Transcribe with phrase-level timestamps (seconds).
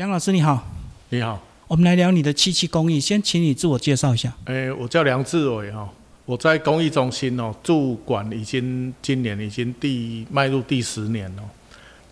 [0.00, 0.66] 梁老师你好，
[1.10, 1.38] 你好，
[1.68, 4.32] 我们来聊你的漆器工艺，先请你自我介绍一下。
[4.46, 5.86] 诶，我叫梁志伟哈，
[6.24, 11.42] 我在工艺中心哦驻馆已经今年已经第迈入第十年了。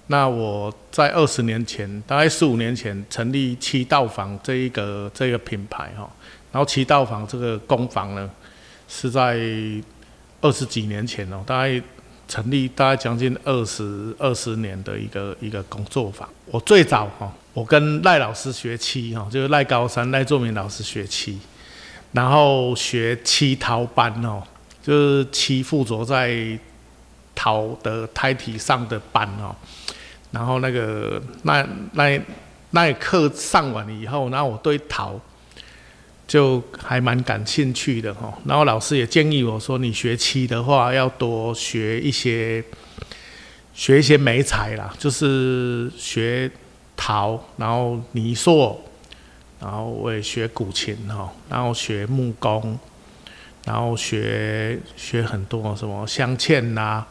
[0.09, 6.07] 那我在二十年前，大概十五年前成立七道坊这一个这个品牌哈，
[6.53, 8.31] 然后七道坊这个工坊呢
[8.87, 9.41] 是在
[10.43, 11.83] 二十几年前哦，大概。
[12.31, 16.29] 成立大概将近二十二十年的一个一个工作坊。
[16.45, 21.37] 我最早哈，我跟赖老师学漆哈，就是赖高山赖作明老师学漆，
[22.13, 24.41] 然后学漆陶班哦，
[24.81, 26.57] 就是漆附着在
[27.35, 29.55] 陶的胎体上的斑哦。
[30.31, 32.21] 然后那个那那
[32.71, 35.21] 那课上完以后，然后我对陶。
[36.29, 42.63] 就还蛮感兴趣的哈，然后老师也建议我说，你学漆的话要多学一些，
[43.73, 46.51] 学一些美彩啦，就是学
[46.99, 48.77] 陶，然后泥塑，
[49.61, 52.77] 然后我也学古琴哈，然后学木工，
[53.65, 57.07] 然后学学很多什么镶嵌啦，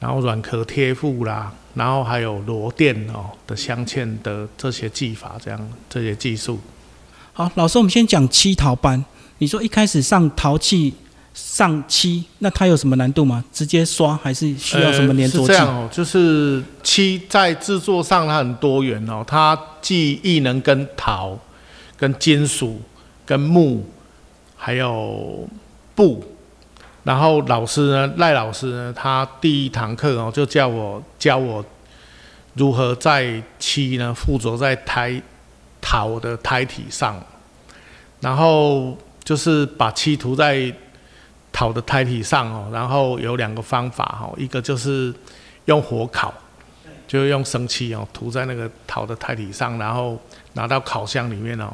[0.00, 6.58] 然后软壳贴附啦，然后还有螺钿哦的镶嵌的这些技法，这样这些技术。
[7.32, 9.04] 好，老师，我们先讲漆陶班。
[9.38, 10.92] 你说一开始上陶器
[11.34, 13.44] 上漆，那它有什么难度吗？
[13.52, 15.46] 直接刷还是需要什么粘着剂？
[15.46, 21.38] 这样哦，就是漆在制作上它很多元哦，它既亦能跟陶、
[21.96, 22.80] 跟金属、
[23.24, 23.84] 跟木，
[24.56, 25.48] 还有
[25.94, 26.24] 布。
[27.04, 31.64] 然后老师呢，赖老师呢，他第一堂课哦，就叫我教我
[32.54, 35.20] 如何在漆呢附着在胎。
[35.84, 37.20] 陶的胎体上，
[38.20, 40.72] 然后就是把漆涂在
[41.52, 45.12] 陶的胎体上哦，然后有两个方法哦，一个就是
[45.66, 46.32] 用火烤，
[47.06, 50.18] 就用生漆哦涂在那个陶的胎体上，然后
[50.54, 51.72] 拿到烤箱里面哦，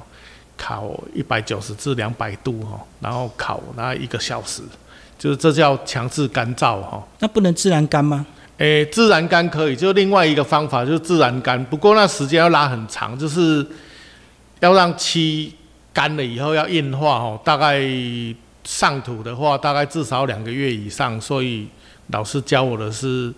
[0.57, 4.63] 烤一百九十至两百度哦，然后烤那一个小时，
[5.19, 7.03] 就是这叫强制干燥哈。
[7.21, 8.27] 那不能自然干吗？
[8.59, 13.67] 诶，自然干可以，就另外一个方法就是自然干，不过那时间要拉很长，就是。
[14.61, 15.55] 要让漆
[15.93, 17.81] 干了以后要硬化哦，大概
[18.69, 21.19] 上土的话，大概至少两个月以上。
[21.19, 21.67] 所以
[22.09, 23.33] 老师教我的是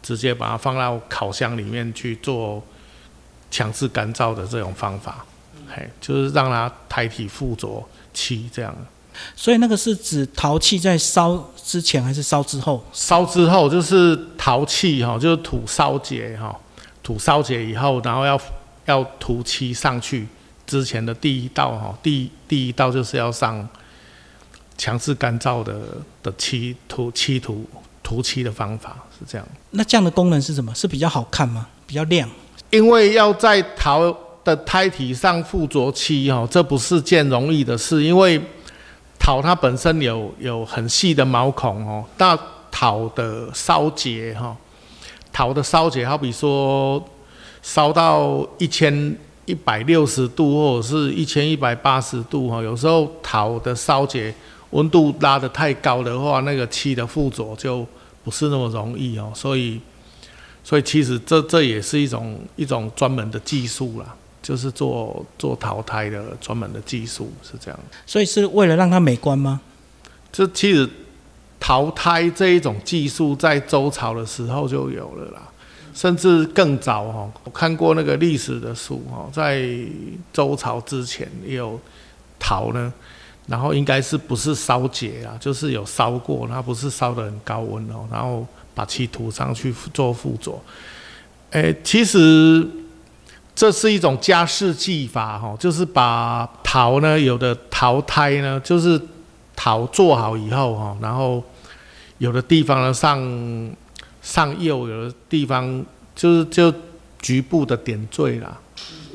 [0.00, 2.62] 直接把它放到烤箱里面去做
[3.50, 5.26] 强制干燥的这种方法，
[5.68, 8.72] 嘿，就是让它胎体附着漆这样。
[9.34, 12.84] 所以那个是指陶器在烧之前还是烧之后？
[12.92, 16.56] 烧之后就是陶器哈，就是土烧结哈，
[17.02, 18.40] 土烧结以后，然后要
[18.84, 20.28] 要涂漆上去。
[20.66, 23.68] 之前的第一道哈，第第一道就是要上
[24.76, 25.80] 强制干燥的
[26.22, 27.64] 的漆涂漆涂
[28.02, 29.46] 涂漆的方法是这样。
[29.70, 30.74] 那这样的功能是什么？
[30.74, 31.66] 是比较好看吗？
[31.86, 32.28] 比较亮？
[32.70, 38.02] 因为要在陶的胎体上附着漆哦，这不是件容易的事。
[38.02, 38.40] 因为
[39.18, 42.38] 陶它本身有有很细的毛孔哦，那
[42.70, 44.56] 陶的烧结哈，
[45.32, 47.02] 陶的烧结，好比说
[47.62, 49.16] 烧到一千。
[49.46, 54.34] 一百六十度或者是一千一百八十度哈，有时候陶的烧结
[54.76, 57.86] 温度拉得太高的话，那个漆的附着就
[58.22, 59.32] 不是那么容易哦。
[59.34, 59.80] 所以，
[60.62, 67.80] 所以其实这这也是一种一种专门的技术啦，就是做做淘汰的专门的技术是这样。
[68.04, 69.62] 所以是为了让它美观吗？
[70.30, 70.86] 这其实
[71.58, 75.42] 淘汰这一种技术在周朝的时候就有了啦。
[75.94, 79.66] 甚至更早哈，我看过那个历史的书哈，在
[80.30, 81.80] 周朝之前也有
[82.38, 82.92] 陶呢，
[83.46, 90.58] 然后应该是不是烧结啊，就是有烧过，它不是烧的很高温哦，然后把漆涂上去做附着。
[91.50, 92.66] 诶，其实
[93.54, 99.00] 这是一种加湿技法哈，就是把陶呢，有的陶胎呢，就是
[99.54, 101.42] 陶做好以后哈，然后
[102.18, 103.76] 有的地方呢上。
[104.22, 105.84] 上釉有的地方
[106.16, 106.74] 就是就
[107.20, 108.58] 局部的点缀啦，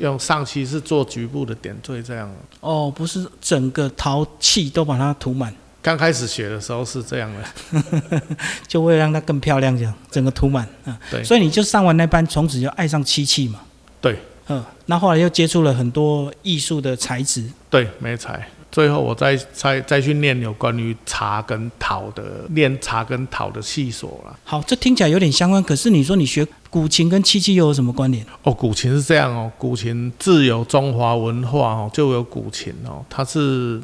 [0.02, 2.30] 用上漆是做局部的点缀这样。
[2.60, 5.54] 哦，不是整个陶器都把它涂满。
[5.82, 8.22] 刚开始学的时候是这样的，
[8.68, 10.98] 就会让它更漂亮，这样整个涂满啊。
[11.10, 11.24] 对。
[11.24, 13.62] 所以你就上完那班，从此就爱上漆器嘛。
[14.00, 14.18] 对。
[14.48, 17.50] 嗯，那后来又接触了很多艺术的材质。
[17.70, 18.48] 对，没材。
[18.72, 24.38] 最后，我再再再去念有关于茶跟陶的，念茶跟陶的细所了。
[24.44, 25.62] 好，这听起来有点相关。
[25.64, 28.26] 可是你说你学古琴跟漆器又有什么关联？
[28.44, 33.04] 哦，古琴是这样哦，古琴自有中华文化哦，就有古琴哦。
[33.10, 33.82] 它是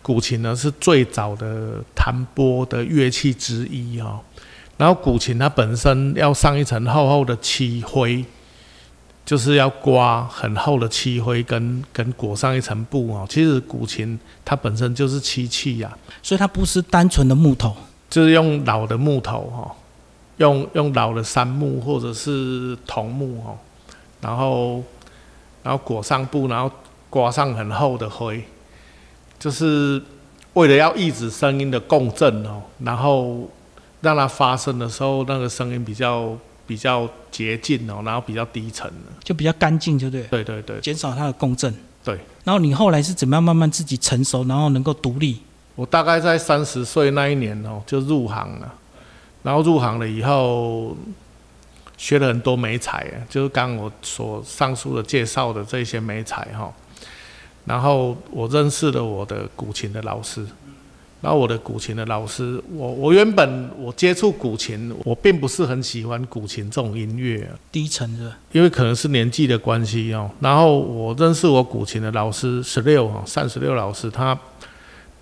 [0.00, 4.20] 古琴呢，是最早的弹拨的乐器之一哦。
[4.78, 8.24] 然后古琴它本身要上一层厚厚的漆灰，
[9.26, 13.26] 就是要刮很厚的漆灰跟跟裹上一层布哦。
[13.28, 17.76] 其实古琴它本身就是漆器呀，所以它不是单纯的木头，
[18.08, 19.76] 就是用老的木头哈，
[20.38, 23.58] 用用老的杉木或者是桐木哦，
[24.20, 24.82] 然后
[25.62, 26.70] 然后裹上布，然后
[27.08, 28.42] 刮上很厚的灰，
[29.38, 30.02] 就是
[30.54, 33.48] 为了要抑制声音的共振哦，然后
[34.00, 36.36] 让它发声的时候那个声音比较。
[36.68, 38.92] 比较洁净哦，然后比较低沉
[39.24, 40.24] 就比较干净，就对。
[40.24, 41.74] 对对对，减少它的共振。
[42.04, 42.14] 对。
[42.44, 45.40] 然后你后来是怎么样慢慢自己成熟，然后能够独立？
[45.74, 48.74] 我大概在三十岁那一年哦，就入行了。
[49.48, 50.94] 然后入行了以后，
[51.96, 56.70] 学了很多美彩，就是刚我所上述的介绍的这些美彩哈。
[57.64, 60.44] 然后我认识了我的古琴的老师。
[61.22, 70.30] 然后我的古琴的老师，我我原本我接触古琴，我并不是很喜欢古琴这种音乐，低沉的，因为可能是年纪的关系哦。
[70.40, 74.38] 然后我认识我古琴的老师十六啊，三十六老师，他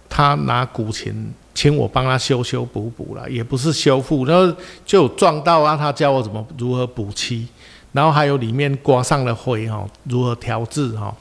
[0.09, 4.55] 他拿古琴请我帮他修修补补了，也不是修复，然后
[4.85, 7.49] 就撞到啊，他教我怎么如何补漆，
[7.93, 11.17] 然后还有里面刮上了灰哈，如何调制哈。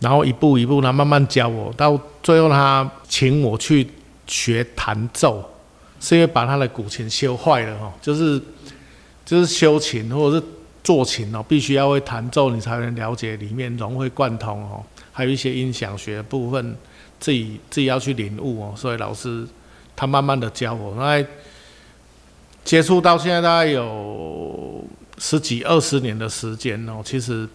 [0.00, 3.88] 然后一步一步，他慢慢教我，到最后他请我去
[4.26, 5.42] 学弹奏，
[6.00, 8.42] 是因为把他的古琴修坏了哈，就是
[9.24, 10.42] 就是修琴或者是
[10.82, 16.76] 做琴哦，必须要会弹奏，你才能了解里面融会贯通哦，还有一些音响学部分，
[17.24, 18.74] 自己自己要去领悟哦。
[18.76, 19.46] 所以老师
[19.96, 21.24] 他慢慢的教我，那
[22.62, 24.84] 接触到现在大概有
[25.18, 27.48] 十几二十年的时间哦，其实。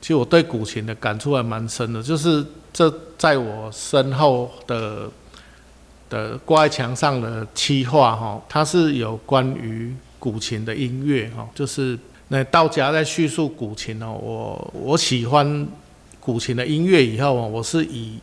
[0.00, 2.44] 其实我对古琴的感触还蛮深的，就是
[2.74, 5.10] 这在我身后的
[6.10, 11.98] 的挂在墙上的漆画哈，它是有关于古琴的音乐哈，就是
[12.28, 15.66] 那道家在叙述古琴哦，我我喜欢
[16.20, 18.18] 古琴的音乐以后啊，我是以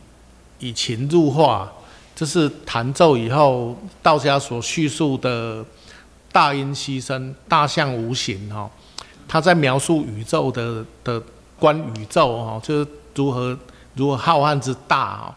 [0.62, 1.70] 以琴入画，
[2.16, 5.62] 就是弹奏以后道家所叙述的
[6.32, 8.70] 大音希声、大象无形哈，
[9.28, 11.22] 他在描述宇宙的的。
[11.62, 13.56] 观宇宙哦，就是如何
[13.94, 15.30] 如何浩瀚之大哦，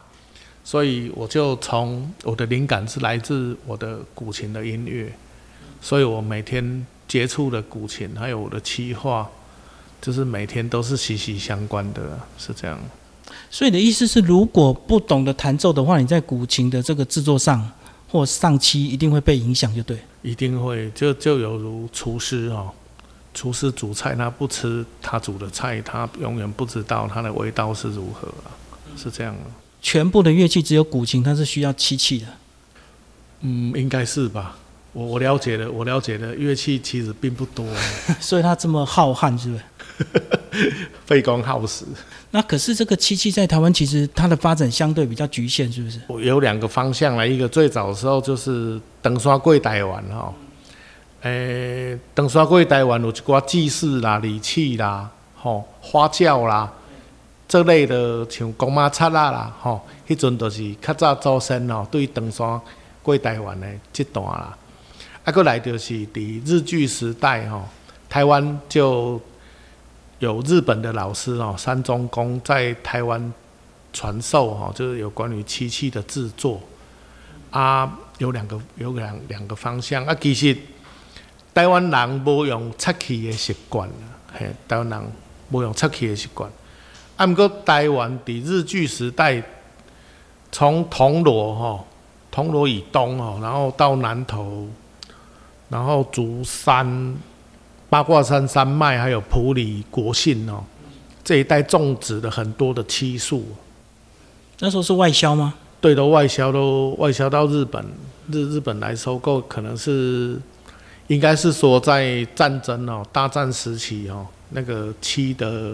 [0.63, 5.13] 所以我就从我的灵感是来自我的古琴的音乐，
[5.80, 9.30] 所以我每天接触的古琴还有我的漆画，
[10.01, 12.80] 就是每天都是息息相关的，是这样。
[13.50, 17.72] 所以你的意思是，如果不懂得弹奏的话，你在古琴的这个制作上
[18.07, 19.98] 或上期一定会被影响，就对。
[20.22, 22.69] 一定会，就就犹如厨师哦。
[23.33, 28.48] 厨师煮菜，他不吃他煮的菜，他永远不知道它的味道是如何啊，
[28.95, 29.36] 是这样
[29.81, 32.28] 全部的乐器只有古琴，它是需要漆器的。
[33.42, 34.57] 嗯，应该是吧。
[34.94, 37.68] 我我了解的，我了解的乐器其实并不多，
[38.21, 39.63] 所以它这么浩瀚，是不是？
[41.06, 41.86] 费工耗时。
[42.31, 46.00] 那可是这个漆器在台湾其实它的发展相对比较局限，是不是？
[46.07, 50.34] 我有两个方向来，一个最早的时候就是登山柜台湾哈。
[51.22, 56.72] 诶，登山过台湾有一寡祭祀啦、礼器啦、吼花轿啦，
[57.48, 62.62] 这类的像公妈擦啦啦，吼，迄阵就是较早祖先哦，对登山
[63.02, 64.56] 过台湾的这段啦。
[65.24, 67.63] 啊，过来就是伫日据时代吼，
[68.07, 69.19] 台湾就
[70.19, 73.33] 有日本的老师哦，山中公在台湾
[73.94, 76.61] 传授哦，就是有关于漆器的制作。
[77.51, 80.57] 啊，有两个有两两个方向啊，其实。
[81.54, 83.90] 台湾人无用漆器的习惯
[84.33, 85.11] 嘿，台湾人
[85.51, 86.51] 无用漆器的习惯。
[87.16, 89.42] 啊，毋过台湾伫日据时代，
[90.51, 91.87] 从铜锣吼，
[92.30, 94.68] 铜锣以东吼，然后到南投，
[95.69, 97.16] 然后竹山、
[97.95, 100.61] 八卦山山脉，还有普里国信哦，
[101.23, 103.45] 这一带种植的很多的漆树。
[104.59, 105.54] 那时候是外销吗？
[105.80, 107.81] 对的，外销都外销到日本，
[108.30, 110.37] 日日本来收购，可能是。
[111.07, 115.73] 应该是说，在战争哦，大战时期哦，那个漆的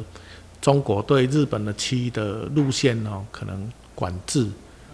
[0.62, 4.46] 中国对日本的漆的路线哦，可能管制，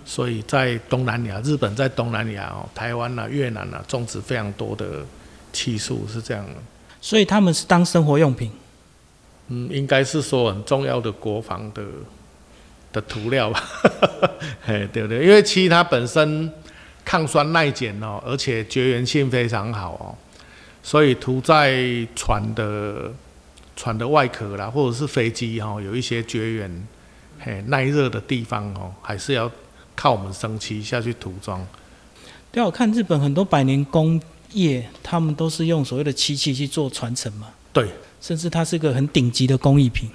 [0.05, 5.03] 所以在东南亚，日本在东南亚哦，台湾啊、越南啊，种植非常多的
[5.51, 6.51] 漆树，是这样的。
[7.01, 8.51] 所以他们是当生活用品。
[9.49, 11.83] 嗯，应该是说很重要的国防的
[12.91, 13.63] 的涂料吧？
[14.65, 15.23] 嘿，对不对？
[15.23, 16.51] 因为漆它本身
[17.05, 20.15] 抗酸耐碱哦，而且绝缘性非常好哦。
[20.83, 21.81] 所以涂在
[22.15, 23.11] 船的
[23.75, 26.87] 船的外壳啦，或者是飞机哈，有一些绝缘、
[27.39, 29.49] 嘿耐热的地方哦，还是要
[29.95, 31.65] 靠我们生漆下去涂装。
[32.51, 34.19] 对，我看日本很多百年工
[34.53, 37.47] 业，他们都是用所谓的漆器去做传承嘛。
[37.73, 37.87] 对，
[38.21, 40.09] 甚至它是个很顶级的工艺品。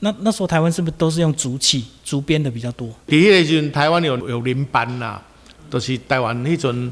[0.00, 2.88] 那那时候台湾是不是都是用竹器、竹编的比较多？
[3.06, 5.22] 伫迄个时阵，台湾有有林班啦，
[5.68, 6.90] 都、是台湾迄阵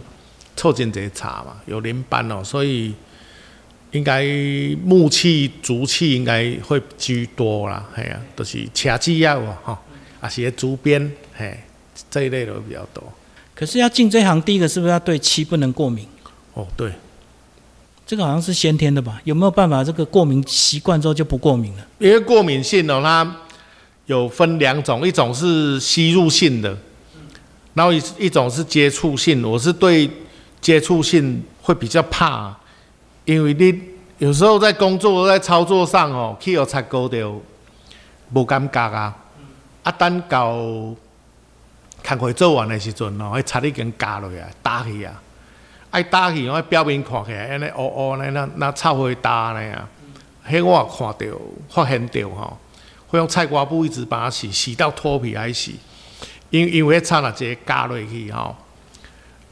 [0.54, 2.92] 凑真侪茶嘛，有林班哦，所以
[3.92, 4.22] 应该
[4.84, 9.78] 木器、竹器应该会居多啦，系啊，都、是车子啊，吼，
[10.20, 11.58] 啊是竹编，嘿，
[12.10, 13.02] 这一类的会比较多。
[13.54, 16.06] 可是要进这行，第一个是不是要对漆不能过敏？
[16.58, 16.92] 哦，对，
[18.04, 19.20] 这个好像是先天的吧？
[19.22, 21.86] 有没有办法这个过敏习惯之后就不过敏了？
[21.98, 23.36] 因为过敏性哦，它
[24.06, 26.76] 有分两种，一种是吸入性的，
[27.74, 29.48] 然后一一种是接触性。
[29.48, 30.10] 我是对
[30.60, 32.52] 接触性会比较怕，
[33.24, 33.80] 因为你
[34.18, 37.32] 有时候在工作在操作上哦，去有擦膏掉，
[38.34, 39.16] 无感觉啊。
[39.84, 45.22] 啊，等到工课做完的时阵哦，迄擦已经加落去啊，打去啊。
[45.90, 49.88] 爱打去，我表面看起来安尼乌乌安尼，那那臭灰打安尼啊，
[50.48, 52.58] 迄我也看到，发现到吼，
[53.08, 55.76] 会用菜瓜布一直把它洗，洗到脱皮还洗，
[56.50, 58.54] 因因为迄擦若直接加落去吼，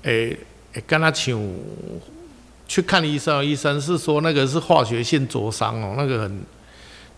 [0.03, 0.37] 诶
[0.75, 1.55] 诶，敢若像
[2.69, 6.43] 去看医生，医生是说那个是化学性灼伤哦，那个很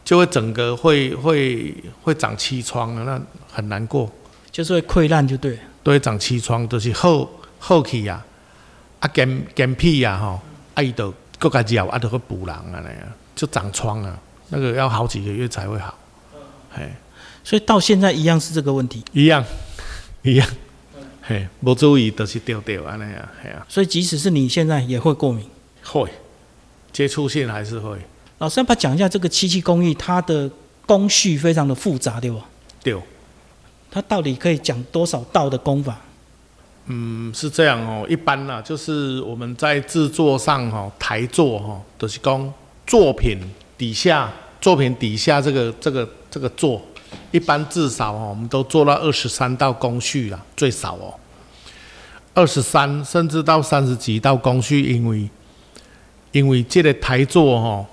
[0.05, 3.21] 就会整个会会会长气疮的，那
[3.53, 4.09] 很难过，
[4.53, 5.59] 就是会溃烂就对了。
[5.83, 8.23] 都会长气疮，就是后后期呀。
[9.01, 10.41] 啊，干干屁呀吼，
[10.75, 13.03] 啊伊就搁家咬，啊，就去补人啊那样，
[13.37, 15.97] 就长疮啊，那个要好几个月才会好，
[16.71, 16.91] 嘿，
[17.45, 19.45] 所以到现在一样是这个问题，一样
[20.23, 20.49] 一样，
[21.23, 25.49] 嘿，无注意都是掉掉安尼啊，嘿啊，所以即使是你现在也会过敏，
[25.85, 26.11] 会
[26.93, 27.99] 接触性还是会。
[28.39, 30.51] 老师要不要讲一下这个漆器工艺，它的
[30.87, 32.45] 工序非常的复杂，对吧？
[32.83, 32.97] 对，
[33.91, 36.01] 它到底可以讲多少道的功法？
[36.91, 38.07] 嗯，是这样哦。
[38.09, 42.53] 一般呢，就是我们在制作上哈，台座哈，都是讲
[42.87, 43.39] 作品
[43.77, 46.81] 底下，作品底下这个这个这个座，
[47.31, 51.13] 一般至少哦，我们都做到二十三道工序啦，最少哦，
[52.33, 55.29] 二十三甚至到三十几道工序，因为
[56.33, 57.87] 因为这个台座哈，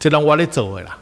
[0.00, 0.98] 这拢我咧做的啦，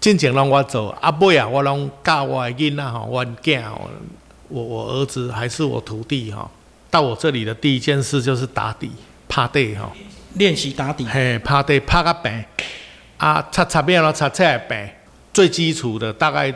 [0.00, 3.88] 进前拢我做，阿尾啊，我拢教我的囡仔吼，我囝哦。
[4.50, 6.50] 我我儿子还是我徒弟哈，
[6.90, 8.90] 到我这里的第一件事就是打底
[9.28, 9.90] 趴地哈，
[10.34, 11.04] 练习打底。
[11.04, 12.46] 嘿，趴地趴个白，
[13.16, 15.02] 啊，擦擦边了擦擦白，
[15.32, 16.52] 最基础的大概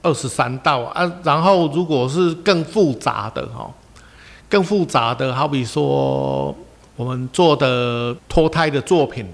[0.00, 3.68] 二十三道啊，然后如果是更复杂的哈，
[4.48, 6.56] 更复杂的好比说
[6.94, 9.26] 我们做的脱胎的作品，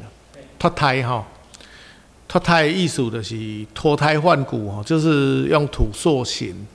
[0.58, 1.22] 脱胎哈，
[2.26, 3.36] 脱胎艺术的是
[3.74, 6.66] 脱胎换骨哈，就是用土塑形。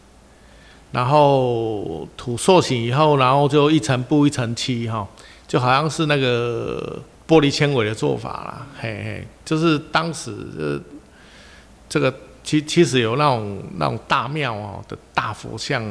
[0.96, 5.06] 然后土塑形以后，然后就一层布一层漆哈，
[5.46, 6.98] 就好像是那个
[7.28, 10.80] 玻璃纤维的做法啦，嘿嘿，就是当时呃
[11.90, 12.14] 这个
[12.46, 15.84] 其其实有那种那种大庙哦的大佛像，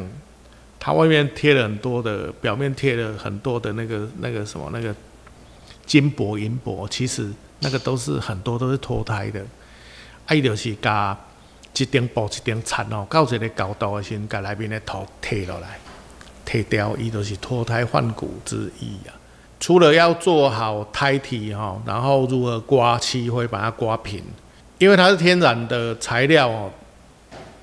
[0.81, 4.95] 它外面贴了很多的，表面贴了很多的那个那个什么那个
[5.85, 7.31] 金箔银箔，其实
[7.61, 9.45] 那个都是很多都是脱胎的，
[10.25, 11.15] 爱就是加。
[11.77, 15.79] 一顶布一顶铲哦，到一个高度的时，甲内面的土摕落来，
[16.47, 19.11] 摕掉，伊就是脱胎换骨之意啊。
[19.59, 24.23] 除了要做好胎体哈，然后如何刮漆，会把它刮平，
[24.79, 26.71] 因为它是天然的材料哦，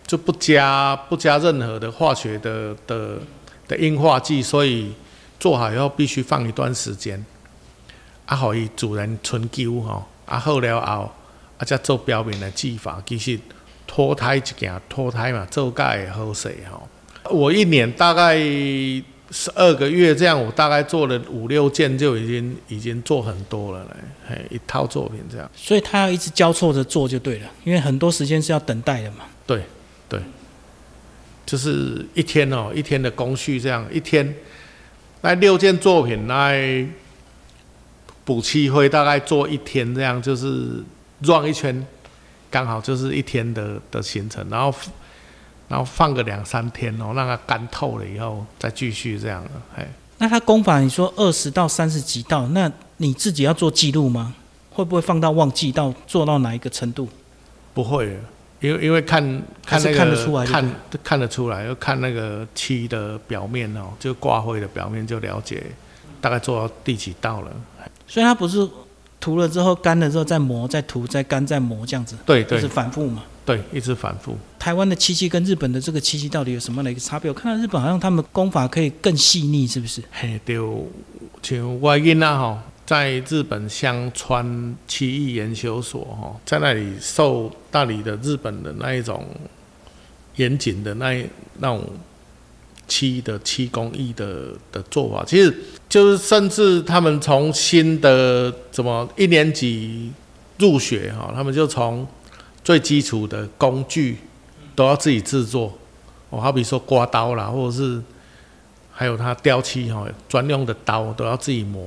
[0.06, 3.18] 就不加不加任何的化学的的
[3.68, 4.92] 的硬化剂，所以
[5.40, 7.24] 做好以后必须放一段时间，
[8.26, 11.12] 啊，互伊自然存久吼，啊好了后，
[11.58, 13.40] 啊再做表面的技法，其实。
[13.94, 16.88] 脱胎一件脱胎嘛，做盖好势吼。
[17.30, 23.90] 我一年大概十二个月这样，我大概做了五六件，就已经已经做很多了嘞。
[24.30, 25.52] 嘿，一套作品这样。
[25.54, 29.26] 所以他要一直交错着做就对了，因为很多时间是要等待的嘛。
[29.46, 29.62] 对
[30.08, 30.22] 对，
[31.46, 34.34] 就是一天哦，一天的工序这样，一天
[35.20, 36.88] 那六件作品来
[38.24, 40.82] 补漆灰，大概做一天这样，就是
[41.22, 41.86] 转一圈。
[42.52, 44.72] 刚好就是一天的的行程，然后
[45.70, 49.50] 然后放个两三天哦，让它干透了以后再继续这样的。
[49.78, 54.36] 哎，那他功法你说二十到三十几道，那你自己要做记录吗？
[54.70, 57.08] 会不会放到忘记到做到哪一个程度？
[57.74, 58.20] 不会，
[58.60, 59.24] 因为因为看
[59.66, 65.64] 看那个看得出来，看看得出来，要看那个漆的表面哦，就挂灰的表面就了解
[66.20, 67.52] 大概做到第几道了。
[68.06, 68.70] 所以它不是。
[69.22, 73.24] 涂了之后，干了之后再磨，再涂，再干，再磨，这样子，对对，是反复嘛？
[73.46, 74.36] 对，一直反复。
[74.60, 77.30] 台湾的漆器跟日本的这个漆器到底有什么样的一个差别？
[77.30, 80.02] 我看到日本好像他们工法可以更细腻，是不是？
[80.12, 80.58] 嘿，对，
[81.42, 89.26] 像我囡仔吼，在日本香川漆艺研究所哈，在那里受大理的日本的那一种
[90.36, 91.26] 严谨的那一
[91.60, 91.84] 那种
[92.88, 95.54] 漆的漆工艺的的做法，其实
[95.92, 100.10] 就是甚至他们从新的怎么一年级
[100.58, 102.08] 入学哈，他们就从
[102.64, 104.18] 最基础的工具
[104.74, 105.78] 都要自己制作
[106.30, 108.02] 哦，好比说刮刀啦，或者是
[108.90, 111.86] 还有他雕漆哈专用的刀都要自己磨。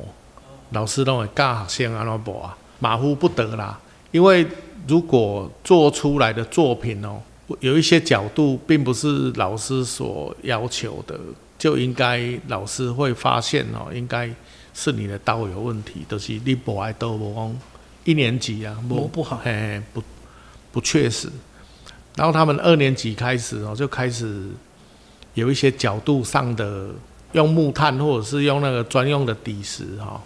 [0.72, 3.80] 老师都会教学生安怎磨啊，马虎不得啦。
[4.10, 4.46] 因为
[4.86, 7.22] 如果做出来的作品哦，
[7.60, 11.18] 有一些角度并不是老师所要求的，
[11.64, 14.30] 就应该老师会发现哦，应该
[14.74, 17.50] 是你的刀有问题，都是你磨爱刀磨
[18.04, 20.02] 一年级啊磨不好，嘿，不
[20.70, 21.26] 不确实。
[22.16, 24.50] 然后他们二年级开始哦，就开始
[25.32, 26.90] 有一些角度上的
[27.32, 30.22] 用木炭或者是用那个专用的底石哈。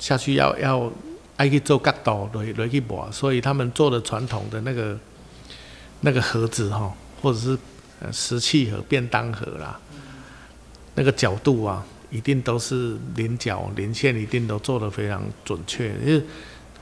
[0.00, 0.90] 下去要要
[1.36, 4.98] 爱去做角度来来去磨，所以他们做的传统的那个
[6.00, 6.92] 那个盒子哈，
[7.22, 7.56] 或者是
[8.00, 9.78] 呃石器盒、便当盒啦，
[10.96, 15.94] 那个角度啊，一定都是连角连线，一定都做得非常准确。
[16.04, 16.20] 因为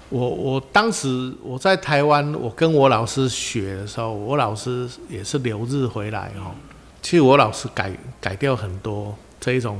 [0.09, 6.55] 我我当时我在台湾，我跟我老师学的时候，我老师也是留日回来哦。
[7.03, 9.79] 其实我老师改改掉很多这一种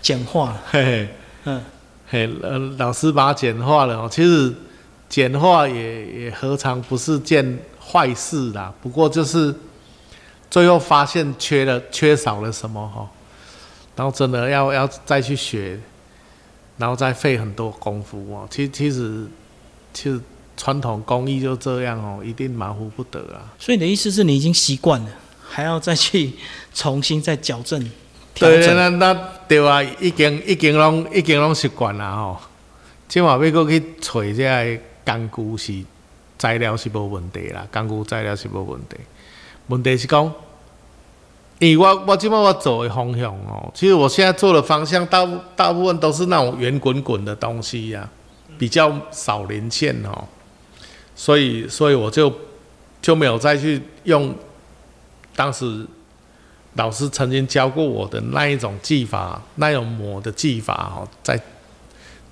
[0.00, 1.08] 简化， 嘿嘿，
[1.44, 1.62] 嗯。
[2.06, 4.08] 嘿，呃，老师把它简化了哦。
[4.08, 4.54] 其实
[5.08, 8.72] 简化也也何尝不是件坏事啦？
[8.82, 9.52] 不过就是
[10.50, 13.08] 最后发现缺了缺少了什么哈，
[13.96, 15.78] 然后真的要要再去学，
[16.78, 18.46] 然后再费很多功夫哦。
[18.50, 19.26] 其其实
[19.92, 20.20] 其实
[20.56, 23.52] 传统工艺就这样哦，一定马虎不得啊。
[23.58, 25.08] 所以你的意思是你已经习惯了，
[25.48, 26.32] 还要再去
[26.72, 27.90] 重新再矫正？
[28.34, 29.14] 对，那那
[29.46, 32.40] 对啊，已经已经拢已经拢习惯了吼。
[33.06, 35.84] 即话要过去找这个工具是
[36.36, 38.96] 材料是无问题啦，工具材料是无问题。
[39.68, 40.32] 问题是讲，
[41.58, 48.08] 因为我我即摆我走的方向哦，其实我现在做的方向大大部分都是那种圆滚滚的东西呀，
[48.58, 50.24] 比较少连线哦。
[51.14, 52.32] 所以所以我就
[53.00, 54.34] 就没有再去用
[55.36, 55.86] 当时。
[56.76, 61.40] 老师曾经教过我的那一种技法，那种磨的技法哦，在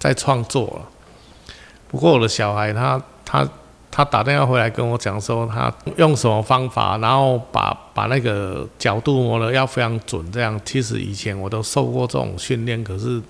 [0.00, 1.54] 在创作了。
[1.86, 3.48] 不过我的小孩他他
[3.92, 10.32] 他打电话回来跟我讲说，他用什么方法，然后把把那个角度磨的要非常准。
[10.32, 13.22] 这样其实以前我都受过这种训练，可是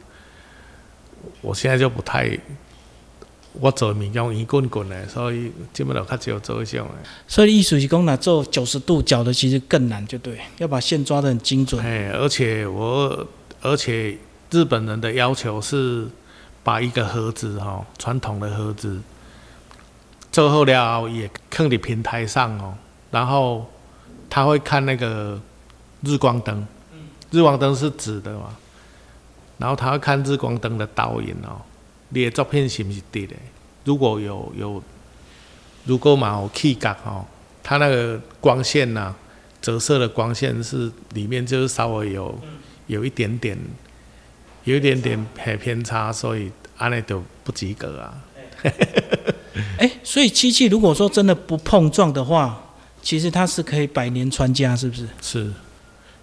[1.43, 2.39] 我现在就不太。
[3.61, 6.95] 我做面用圆滚滚的，所以基本上较少做一种的。
[7.29, 11.85] 所以意思是讲，那做九十度角的其实更难，就对，要把线抓得很精准。
[11.85, 13.27] 哎，而且我，
[13.61, 14.17] 而且
[14.51, 16.09] 日本人的要求是
[16.65, 18.99] 把一个盒子哈，传统的盒子
[20.33, 22.75] 做好了也放在平台上哦，
[23.11, 23.71] 然后
[24.31, 25.39] 他会看那个
[26.01, 26.67] 日光灯，
[27.31, 28.57] 日光灯是直的嘛，
[29.59, 31.61] 然后他会看日光灯的倒影哦。
[32.09, 33.37] 你的作品是不是对的？
[33.85, 34.83] 如果有有，
[35.85, 37.27] 如果嘛有气感哦，
[37.63, 39.15] 它那个光线呐，
[39.61, 42.39] 折射的光线是里面就是稍微有
[42.87, 43.59] 有一点点，
[44.65, 48.15] 有一点点偏偏差，所以安尼就不及格啊。
[49.79, 52.63] 哎，所以漆器如果说真的不碰撞的话，
[53.03, 55.09] 其实它是可以百年传家，是不是？
[55.21, 55.53] 是，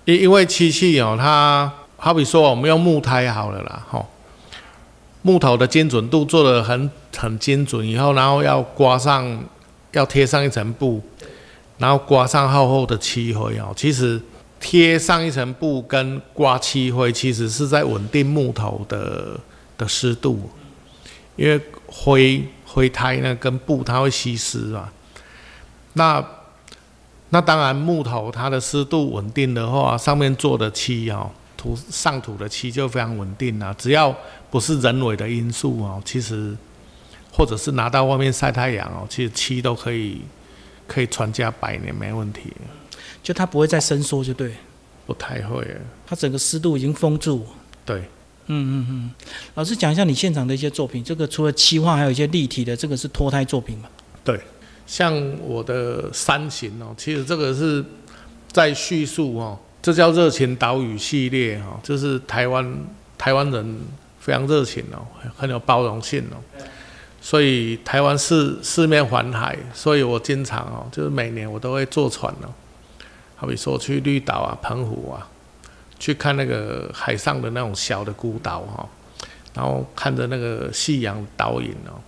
[0.06, 4.06] 因因为漆器哦，它好比说我们用木胎好了啦，吼。
[5.22, 9.44] 木头的精准度做的很很精准，以后然后要刮上，
[9.92, 11.02] 要贴上一层布，
[11.78, 13.74] 然后刮上厚厚的漆灰哦。
[13.76, 14.22] 其实
[14.62, 19.38] 贴上一层布跟刮漆灰，其实是在稳定木头的
[19.78, 20.50] 的湿度，
[21.36, 21.60] 因为
[21.92, 24.92] 灰灰胎呢跟布它会吸湿啊。
[25.94, 26.24] 那
[27.30, 31.32] 那当然木头它的湿度稳定的话，上面做的漆哦。
[31.58, 34.16] 涂上土的漆就非常稳定了，只要
[34.50, 36.56] 不是人为的因素哦，其实
[37.34, 40.22] 或者是拿到外面晒太阳哦，其实漆都可以
[40.88, 42.54] 可以传家百年没问题。
[43.22, 44.54] 就它不会再伸缩，就对。
[45.06, 45.66] 不太会，
[46.06, 47.44] 它整个湿度已经封住。
[47.84, 48.08] 对，
[48.50, 49.12] 嗯嗯嗯。
[49.56, 53.88] 老师讲一下你现场的一些作品，这个除了漆画，还有一些立体的，这个是脱胎作品嘛？
[54.24, 54.40] 对，
[54.86, 57.84] 像我的山形哦，其实这个是
[58.52, 59.58] 在叙述哦。
[59.82, 62.70] 这叫热情岛屿系列哈，就是台湾
[63.18, 63.80] 台湾人
[64.20, 65.08] 非常热情哦，
[65.38, 66.36] 很有包容性哦，
[67.22, 72.52] 所以台湾四四面环海，所以我经常哦，就是每年我都会坐船哦，
[73.38, 75.26] 好比说去绿岛啊、澎湖啊，
[76.00, 78.88] 去看那个海上的那种小的孤岛哈，
[79.54, 82.00] 然后看着那个夕阳倒影哦，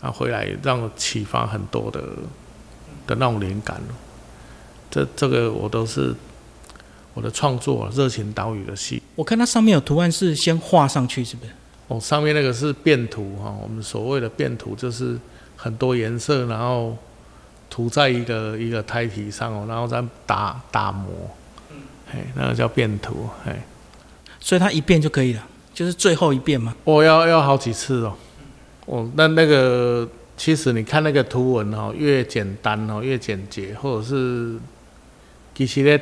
[0.00, 2.00] 然后回来让我启发很多的
[3.06, 3.94] 的那种灵感哦。
[4.90, 6.14] 这这个我都是
[7.14, 9.02] 我的创作《热情岛屿》的戏。
[9.14, 11.52] 我看它上面有图案是先画上去，是不是？
[11.88, 15.18] 哦，上面那个是变图哈，我们所谓的变图就是
[15.56, 16.96] 很多颜色，然后
[17.70, 21.10] 涂在一个一个胎体上哦，然后再打打磨，
[22.12, 23.52] 嘿，那个叫变图，嘿。
[24.38, 26.74] 所以它一遍就可以了，就是最后一遍嘛。
[26.84, 28.14] 我要要好几次哦。
[28.86, 34.58] 哦，那那个其实你看那个图文哦，越简单哦，越简洁，或者是
[35.54, 36.00] 其实咧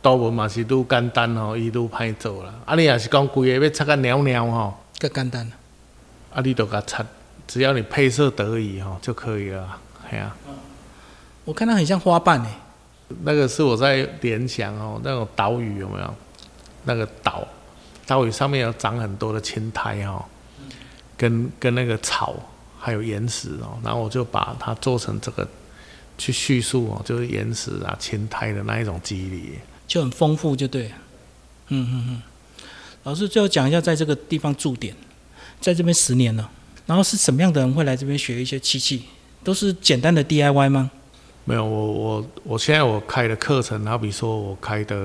[0.00, 2.54] 图文嘛是愈简单哦，伊愈歹做啦。
[2.64, 5.52] 啊，你也是讲规个要擦个鸟鸟吼，更简单了。
[6.32, 7.04] 啊，你都甲擦，
[7.48, 9.76] 只要你配色得宜吼就可以了。
[10.08, 10.36] 系啊，
[11.44, 12.48] 我看它很像花瓣诶。
[13.22, 16.14] 那个是我在联想哦，那种岛屿有没有？
[16.84, 17.46] 那个岛，
[18.06, 20.24] 岛屿上面有长很多的青苔哦，
[21.16, 22.34] 跟跟那个草，
[22.78, 25.46] 还有岩石哦，然后我就把它做成这个
[26.16, 30.90] 去叙述哦，就是岩石啊、青苔的那一种肌理，就很丰富，就对。
[31.68, 32.22] 嗯嗯嗯。
[33.02, 34.94] 老师最后讲一下，在这个地方驻点，
[35.60, 36.50] 在这边十年了，
[36.86, 39.04] 然后是什么样的人会来这边学一些漆器？
[39.44, 40.90] 都是简单的 DIY 吗？
[41.50, 44.96] 没有，我我我现在我开的课程，好比说我开的。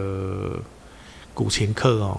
[1.33, 2.17] 古琴课哦，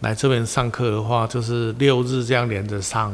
[0.00, 3.10] 来这边上课的话，就是六日这样连着上，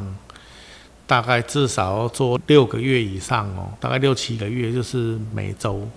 [1.06, 5.88] 大概至少要做六个月以上哦，大概六七个月，就是每周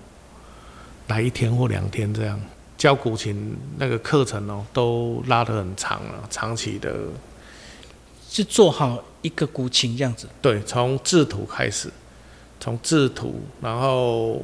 [1.08, 2.40] 来一天或两天这样
[2.78, 6.96] 教古琴那个课程哦，都拉得很长了，长期的，
[8.30, 10.30] 是做好一个古琴这样子。
[10.44, 11.90] 对，从制图开始，
[12.60, 14.44] 从制图，然后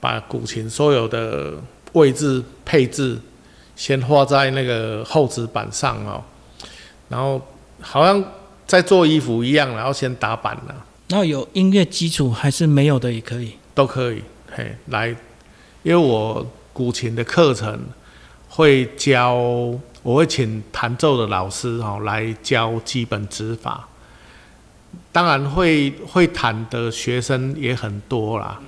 [0.00, 1.54] 把古琴所有的
[1.92, 3.18] 位置配置。
[3.76, 6.22] 先画在那个厚纸板上哦，
[7.08, 7.40] 然后
[7.80, 8.22] 好像
[8.66, 10.84] 在做衣服一样，然后先打板了。
[11.08, 14.22] 然后有音乐基础还是没有的也可以，都可以。
[14.54, 15.08] 嘿，来，
[15.82, 17.80] 因为我古琴的课程
[18.50, 19.32] 会教，
[20.02, 23.88] 我会请弹奏的老师哦来教基本指法。
[25.12, 28.60] 当然会会弹的学生也很多啦，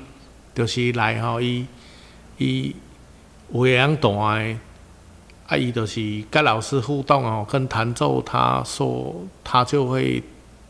[0.54, 1.66] 就是来哈一
[2.38, 2.74] 一
[3.52, 4.56] 有样弹的。
[5.48, 10.22] 阿姨就是跟老师互动哦，跟弹奏，他说他就会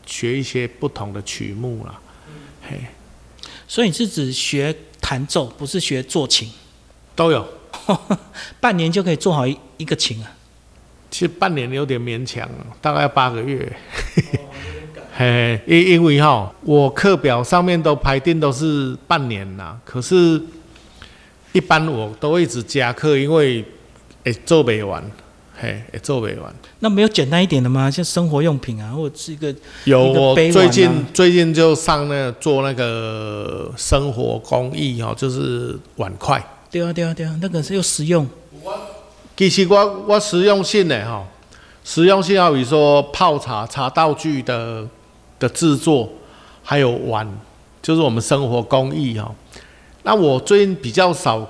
[0.05, 1.97] 学一些不同的曲目啦。
[2.67, 2.77] 嘿，
[3.65, 6.51] 所以你是指学弹奏，不是学做琴？
[7.15, 7.47] 都有，
[8.59, 10.31] 半年就可以做好一一个琴啊？
[11.09, 12.49] 其实半年有点勉强，
[12.81, 13.71] 大概八个月。
[15.15, 20.41] 嘿，因因为哈，我课表上面都排定都是半年啦，可是，
[21.51, 23.63] 一般我都一直加课，因为。
[24.25, 25.03] 会做不完，
[25.53, 26.55] 嘿，会做不完。
[26.79, 27.91] 那没有简单一点的吗？
[27.91, 36.41] 像生活用品啊，或者是一个有我最近最近就上那做那个生活工艺哦，就是碗筷。
[36.71, 38.25] 对啊对啊对啊，那个是又实用。
[39.35, 41.27] 其实我我实用性的哈，
[41.83, 44.87] 实用性好比说泡茶茶道具的
[45.39, 46.09] 的制作，
[46.63, 47.27] 还有碗，
[47.81, 49.33] 就是我们生活工艺哈。
[50.03, 51.47] 那我最近比较少，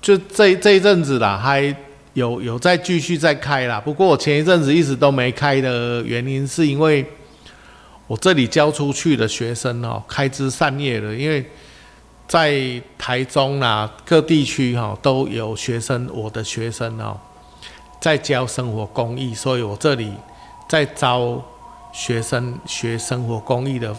[0.00, 1.74] 就这这一阵子啦，还。
[2.14, 7.04] 有有在继续在开啦，不过我前一阵子一直都没开的原因，是因为
[8.06, 11.12] 我这里教出去的学生哦，开枝散叶了。
[11.12, 11.44] 因为
[12.28, 17.18] 在台中啦各地区哈都有学生，我的学生哦
[18.00, 20.12] 在教生活工艺，所以我这里
[20.68, 21.42] 在招
[21.94, 23.96] 学生学生活工艺的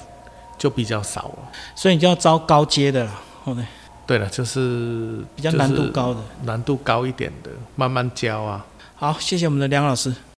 [0.57, 1.51] 就比较少了。
[1.73, 3.11] 所以你就要招高阶的了，
[3.43, 3.65] 后面。
[4.05, 8.63] 对了，就是比较难度高的，难度高一点的，慢慢教啊。
[8.95, 10.13] 好，谢谢我们的梁老师。